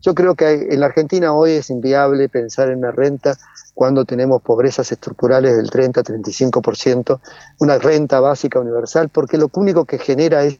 Yo 0.00 0.14
creo 0.14 0.34
que 0.34 0.68
en 0.70 0.80
la 0.80 0.86
Argentina 0.86 1.32
hoy 1.32 1.52
es 1.52 1.70
inviable 1.70 2.28
pensar 2.28 2.70
en 2.70 2.78
una 2.78 2.92
renta 2.92 3.36
cuando 3.74 4.04
tenemos 4.04 4.42
pobrezas 4.42 4.90
estructurales 4.92 5.56
del 5.56 5.70
30-35%, 5.70 7.20
una 7.60 7.78
renta 7.78 8.20
básica 8.20 8.60
universal, 8.60 9.08
porque 9.08 9.38
lo 9.38 9.50
único 9.54 9.84
que 9.84 9.98
genera 9.98 10.44
es 10.44 10.58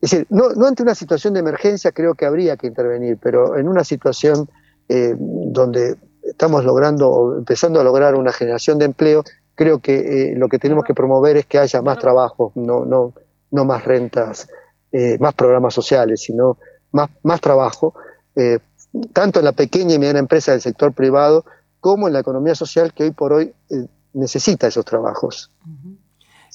es 0.00 0.10
decir, 0.10 0.26
no, 0.30 0.66
ante 0.66 0.82
una 0.82 0.94
situación 0.94 1.34
de 1.34 1.40
emergencia 1.40 1.92
creo 1.92 2.14
que 2.14 2.24
habría 2.24 2.56
que 2.56 2.66
intervenir, 2.66 3.18
pero 3.20 3.58
en 3.58 3.68
una 3.68 3.84
situación 3.84 4.48
eh, 4.88 5.14
donde 5.18 5.96
estamos 6.22 6.64
logrando 6.64 7.10
o 7.10 7.38
empezando 7.38 7.80
a 7.80 7.84
lograr 7.84 8.14
una 8.14 8.32
generación 8.32 8.78
de 8.78 8.86
empleo, 8.86 9.24
creo 9.54 9.78
que 9.80 10.30
eh, 10.30 10.34
lo 10.36 10.48
que 10.48 10.58
tenemos 10.58 10.84
que 10.84 10.94
promover 10.94 11.36
es 11.36 11.46
que 11.46 11.58
haya 11.58 11.82
más 11.82 11.98
trabajo, 11.98 12.50
no, 12.54 12.86
no, 12.86 13.12
no 13.50 13.64
más 13.66 13.84
rentas, 13.84 14.48
eh, 14.90 15.18
más 15.20 15.34
programas 15.34 15.74
sociales, 15.74 16.22
sino 16.22 16.56
más, 16.92 17.10
más 17.22 17.40
trabajo, 17.40 17.94
tanto 19.12 19.40
en 19.40 19.44
la 19.44 19.52
pequeña 19.52 19.94
y 19.94 19.98
mediana 19.98 20.18
empresa 20.18 20.52
del 20.52 20.62
sector 20.62 20.94
privado 20.94 21.44
como 21.78 22.06
en 22.06 22.14
la 22.14 22.20
economía 22.20 22.54
social 22.54 22.94
que 22.94 23.02
hoy 23.02 23.10
por 23.10 23.34
hoy 23.34 23.52
necesita 24.14 24.66
esos 24.66 24.84
trabajos. 24.84 25.50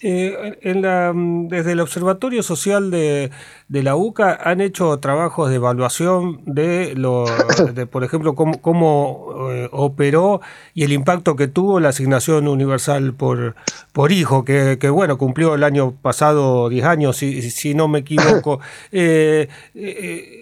Eh, 0.02 0.60
en 0.62 0.82
la, 0.82 1.14
mm, 1.14 1.48
desde 1.48 1.72
el 1.72 1.80
Observatorio 1.80 2.44
Social 2.44 2.92
de, 2.92 3.32
la 3.70 3.96
UCA 3.96 4.38
han 4.44 4.60
hecho 4.60 4.98
trabajos 5.00 5.50
de 5.50 5.56
evaluación 5.56 6.42
de, 6.46 6.94
lo, 6.96 7.26
de 7.74 7.88
por 7.88 8.04
ejemplo, 8.04 8.36
cómo, 8.36 8.62
cómo 8.62 9.52
eh, 9.52 9.70
operó 9.72 10.42
y 10.74 10.84
el 10.84 10.92
impacto 10.92 11.38
que 11.38 11.48
tuvo 11.48 11.80
la 11.80 11.90
asignación 11.90 12.50
universal 12.50 13.14
por, 13.14 13.56
por 13.94 14.12
hijo, 14.12 14.44
que, 14.44 14.78
bueno, 14.90 15.18
cumplió 15.18 15.56
el 15.56 15.64
año 15.64 15.94
pasado 16.02 16.68
10 16.68 16.86
años, 16.86 17.18
si, 17.18 17.42
si 17.50 17.74
no 17.74 17.88
me 17.88 18.00
equivoco. 18.00 18.60
Eh, 18.92 19.50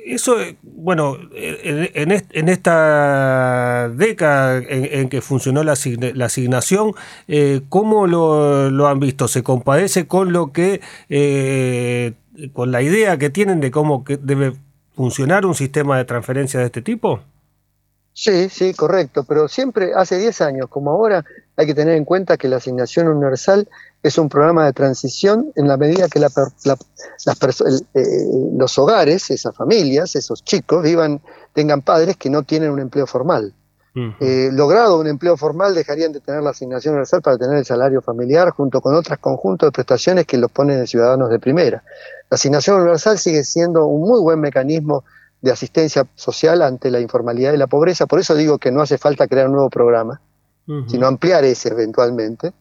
eso, 0.06 0.36
bueno, 0.62 1.18
en, 1.34 2.12
en, 2.12 2.50
esta 2.50 3.90
década 3.90 4.62
en, 4.68 5.10
que 5.10 5.22
funcionó 5.22 5.64
la, 5.64 5.76
la 6.14 6.26
asignación, 6.26 6.94
¿cómo 7.70 8.06
lo, 8.06 8.70
lo 8.70 8.88
han 8.88 9.00
visto? 9.00 9.28
¿Se 9.28 9.43
compadece 9.44 10.08
con 10.08 10.34
lo 10.34 10.52
que, 10.52 10.82
eh, 11.10 12.14
con 12.54 12.72
la 12.72 12.82
idea 12.82 13.18
que 13.18 13.30
tienen 13.30 13.60
de 13.60 13.72
cómo 13.72 14.04
que 14.04 14.18
debe 14.18 14.54
funcionar 14.96 15.46
un 15.46 15.56
sistema 15.56 15.98
de 15.98 16.06
transferencia 16.06 16.60
de 16.60 16.68
este 16.68 16.82
tipo? 16.82 17.22
Sí, 18.16 18.48
sí, 18.50 18.76
correcto, 18.76 19.24
pero 19.24 19.48
siempre 19.48 19.92
hace 19.96 20.20
10 20.20 20.42
años 20.42 20.68
como 20.70 20.92
ahora 20.92 21.26
hay 21.56 21.66
que 21.66 21.74
tener 21.74 21.96
en 21.96 22.06
cuenta 22.06 22.38
que 22.38 22.48
la 22.48 22.58
asignación 22.58 23.08
universal 23.08 23.68
es 24.04 24.20
un 24.20 24.30
programa 24.30 24.66
de 24.66 24.74
transición 24.74 25.52
en 25.56 25.68
la 25.68 25.78
medida 25.78 26.08
que 26.08 26.20
la, 26.20 26.28
eh, 26.28 28.02
los 28.56 28.78
hogares, 28.78 29.32
esas 29.32 29.56
familias, 29.56 30.16
esos 30.16 30.44
chicos 30.44 30.84
vivan, 30.84 31.22
tengan 31.54 31.82
padres 31.82 32.16
que 32.18 32.30
no 32.30 32.44
tienen 32.44 32.70
un 32.70 32.80
empleo 32.80 33.08
formal. 33.08 33.56
Eh, 33.96 34.50
logrado 34.52 35.00
un 35.00 35.06
empleo 35.06 35.38
formal, 35.38 35.76
dejarían 35.76 36.12
de 36.12 36.20
tener 36.20 36.42
la 36.42 36.50
asignación 36.50 36.96
universal 36.96 37.22
para 37.22 37.38
tener 37.38 37.58
el 37.58 37.66
salario 37.66 38.02
familiar 38.02 38.50
junto 38.50 38.82
con 38.82 38.96
otros 38.96 39.20
conjuntos 39.20 39.68
de 39.68 39.72
prestaciones 39.72 40.26
que 40.26 40.38
los 40.38 40.52
ponen 40.52 40.80
en 40.80 40.88
ciudadanos 40.88 41.30
de 41.30 41.40
primera. 41.40 41.84
La 42.30 42.36
asignación 42.36 42.78
universal 42.78 43.20
sigue 43.20 43.44
siendo 43.44 43.86
un 43.86 44.02
muy 44.02 44.20
buen 44.20 44.40
mecanismo 44.40 45.04
de 45.42 45.52
asistencia 45.52 46.08
social 46.16 46.62
ante 46.64 46.90
la 46.90 47.02
informalidad 47.02 47.54
y 47.54 47.58
la 47.58 47.68
pobreza, 47.68 48.08
por 48.08 48.20
eso 48.20 48.34
digo 48.34 48.58
que 48.58 48.72
no 48.72 48.82
hace 48.82 48.98
falta 48.98 49.28
crear 49.28 49.48
un 49.48 49.54
nuevo 49.54 49.70
programa, 49.70 50.22
sino 50.88 51.06
ampliar 51.06 51.44
ese 51.44 51.70
eventualmente. 51.70 52.54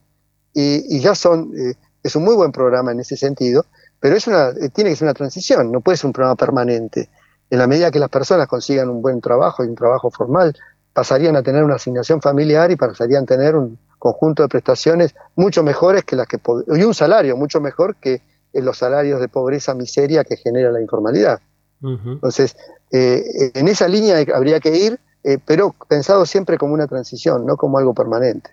Y, 0.53 0.99
ya 1.01 1.15
son, 1.15 1.53
eh, 1.57 1.75
es 2.03 2.15
un 2.15 2.25
muy 2.25 2.35
buen 2.35 2.53
programa 2.53 2.93
en 2.93 3.01
ese 3.01 3.17
sentido, 3.17 3.65
pero 4.01 4.17
es 4.17 4.27
una, 4.27 4.49
eh, 4.49 4.69
tiene 4.69 4.91
que 4.91 4.97
ser 4.97 5.07
una 5.07 5.15
transición, 5.15 5.73
no 5.73 5.81
puede 5.81 5.97
ser 5.97 6.09
un 6.09 6.13
programa 6.13 6.37
permanente. 6.37 7.09
En 7.49 7.59
la 7.59 7.67
medida 7.67 7.91
que 7.91 8.01
las 8.01 8.09
personas 8.09 8.49
consigan 8.49 8.91
un 8.91 9.01
buen 9.01 9.21
trabajo 9.21 9.65
y 9.65 9.69
un 9.69 9.77
trabajo 9.77 10.11
formal, 10.11 10.55
pasarían 10.93 11.37
a 11.37 11.43
tener 11.43 11.65
una 11.65 11.77
asignación 11.77 12.21
familiar 12.21 12.71
y 12.71 12.77
pasarían 12.77 13.25
a 13.25 13.27
tener 13.27 13.57
un 13.57 13.79
conjunto 13.99 14.43
de 14.43 14.49
prestaciones 14.49 15.15
mucho 15.37 15.63
mejores 15.63 16.05
que 16.05 16.17
las 16.17 16.27
que 16.27 16.39
y 16.75 16.83
un 16.83 16.95
salario 16.95 17.37
mucho 17.37 17.61
mejor 17.61 17.97
que 17.97 18.21
los 18.53 18.77
salarios 18.77 19.21
de 19.21 19.29
pobreza 19.29 19.75
miseria 19.75 20.25
que 20.25 20.37
genera 20.37 20.71
la 20.71 20.81
informalidad. 20.81 21.41
Entonces, 21.83 22.57
eh, 22.93 23.51
en 23.55 23.67
esa 23.67 23.89
línea 23.89 24.25
habría 24.35 24.61
que 24.61 24.77
ir, 24.77 25.01
eh, 25.25 25.39
pero 25.45 25.75
pensado 25.89 26.27
siempre 26.27 26.57
como 26.57 26.75
una 26.75 26.87
transición, 26.87 27.45
no 27.45 27.57
como 27.57 27.79
algo 27.79 27.93
permanente. 27.93 28.51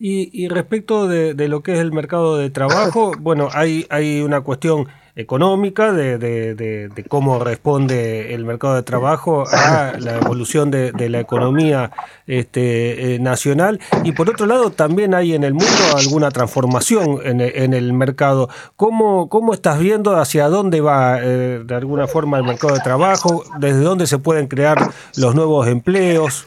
Y, 0.00 0.46
respecto 0.48 1.08
de, 1.08 1.34
de, 1.34 1.48
lo 1.48 1.62
que 1.62 1.74
es 1.74 1.80
el 1.80 1.92
mercado 1.92 2.36
de 2.36 2.50
trabajo, 2.50 3.12
bueno, 3.20 3.48
hay, 3.52 3.84
hay 3.90 4.20
una 4.22 4.42
cuestión 4.42 4.86
económica, 5.18 5.92
de, 5.92 7.04
cómo 7.08 7.40
responde 7.40 8.34
el 8.34 8.44
mercado 8.44 8.76
de 8.76 8.84
trabajo 8.84 9.44
a 9.50 9.94
la 9.98 10.16
evolución 10.16 10.70
de, 10.70 11.08
la 11.08 11.18
economía 11.18 11.90
este, 12.26 13.14
eh, 13.14 13.18
nacional. 13.18 13.80
Y 14.04 14.12
por 14.12 14.30
otro 14.30 14.46
lado, 14.46 14.70
también 14.70 15.14
hay 15.14 15.34
en 15.34 15.42
el 15.42 15.54
mundo 15.54 15.66
alguna 15.96 16.30
transformación 16.30 17.18
en, 17.24 17.74
el 17.74 17.92
mercado. 17.92 18.48
¿Cómo, 18.76 19.28
¿Cómo, 19.28 19.54
estás 19.54 19.80
viendo 19.80 20.16
hacia 20.16 20.48
dónde 20.48 20.80
va 20.80 21.18
eh, 21.20 21.62
de 21.64 21.74
alguna 21.74 22.06
forma 22.06 22.38
el 22.38 22.44
mercado 22.44 22.74
de 22.74 22.80
trabajo? 22.80 23.42
¿Desde 23.58 23.80
dónde 23.80 24.06
se 24.06 24.18
pueden 24.18 24.46
crear 24.46 24.78
los 25.16 25.34
nuevos 25.34 25.66
empleos? 25.66 26.46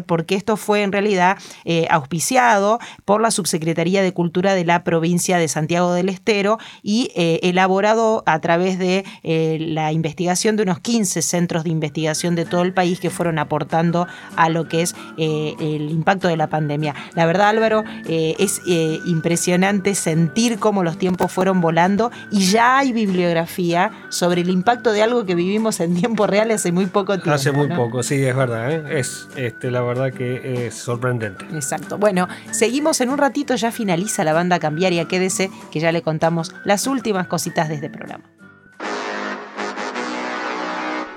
porque 0.06 0.36
esto 0.36 0.58
fue 0.58 0.84
en 0.84 0.91
realidad 0.91 1.38
eh, 1.63 1.88
auspiciado 1.89 2.80
por 3.06 3.21
la 3.21 3.32
Subsecretaría 3.32 4.04
de 4.04 4.12
Cultura 4.12 4.54
de 4.54 4.65
la 4.65 4.81
provincia 4.84 5.38
de 5.38 5.48
Santiago 5.48 5.94
del 5.94 6.10
Estero 6.10 6.58
y 6.82 7.12
eh, 7.15 7.39
elaborado 7.44 8.24
a 8.26 8.39
través 8.39 8.80
de 8.80 9.06
eh, 9.24 9.58
la 9.60 9.91
investigación 9.91 10.56
de 10.56 10.63
unos 10.63 10.80
15 10.80 11.22
centros 11.22 11.63
de 11.63 11.70
investigación 11.70 12.36
de 12.36 12.46
todo 12.46 12.62
el 12.62 12.74
país 12.74 13.00
que 13.00 13.10
fueron 13.10 13.39
aportando 13.39 14.08
a 14.36 14.50
lo 14.50 14.67
que 14.67 14.82
es 14.82 14.96
eh, 15.17 15.56
el 15.60 15.89
impacto 15.89 16.28
de 16.28 16.38
la 16.38 16.48
pandemia. 16.48 16.96
La 17.15 17.26
verdad, 17.26 17.50
Álvaro, 17.50 17.84
es 18.08 18.62
impresionante 19.06 19.96
sentir 19.96 20.60
cómo 20.60 20.84
los 20.84 20.98
tiempos 20.98 21.32
fueron 21.32 21.62
volando 21.62 22.12
y 22.32 22.46
ya 22.46 22.80
hay 22.80 22.94
bibliografía 22.94 23.91
sobre 24.10 24.41
el 24.41 24.50
impacto 24.50 24.91
de 24.91 25.04
algo 25.04 25.26
que 25.26 25.36
vivimos 25.36 25.80
en 25.80 25.96
tiempo 25.96 26.28
real 26.28 26.52
hace 26.52 26.72
muy 26.72 26.86
poco 26.88 27.13
tiempo. 27.15 27.32
Hace 27.32 27.52
muy 27.52 27.67
poco, 27.67 28.04
sí, 28.04 28.15
es 28.24 28.36
verdad. 28.36 28.91
Es 28.91 29.28
este, 29.36 29.72
la 29.72 29.82
verdad 29.82 30.12
que 30.13 30.67
es 30.67 30.76
sorprendente. 30.76 31.46
Exacto. 31.54 31.98
Bueno, 31.98 32.28
seguimos 32.52 33.02
en 33.02 33.10
un 33.10 33.17
ratito, 33.17 33.56
ya 33.56 33.72
finaliza 33.72 34.24
la 34.24 34.34
banda 34.34 34.60
cambiaria, 34.72 35.06
quédese 35.06 35.52
que 35.70 35.82
ya 35.82 35.92
le 35.92 36.02
contamos 36.02 36.56
las 36.64 36.88
últimas 36.88 37.28
cositas 37.28 37.68
de 37.68 37.76
este 37.76 37.90
programa. 37.90 38.24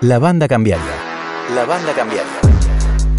La 0.01 0.19
banda 0.19 0.49
cambiaria. 0.49 0.85
La 1.55 1.65
banda 1.65 1.93
cambiaria. 1.95 2.41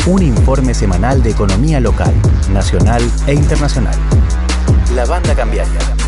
Un 0.08 0.22
informe 0.22 0.74
semanal 0.74 1.24
de 1.24 1.32
economía 1.32 1.80
local, 1.80 2.14
nacional 2.52 3.02
e 3.28 3.34
internacional. 3.34 3.96
La 4.94 5.06
banda 5.06 5.34
cambiaria. 5.34 6.05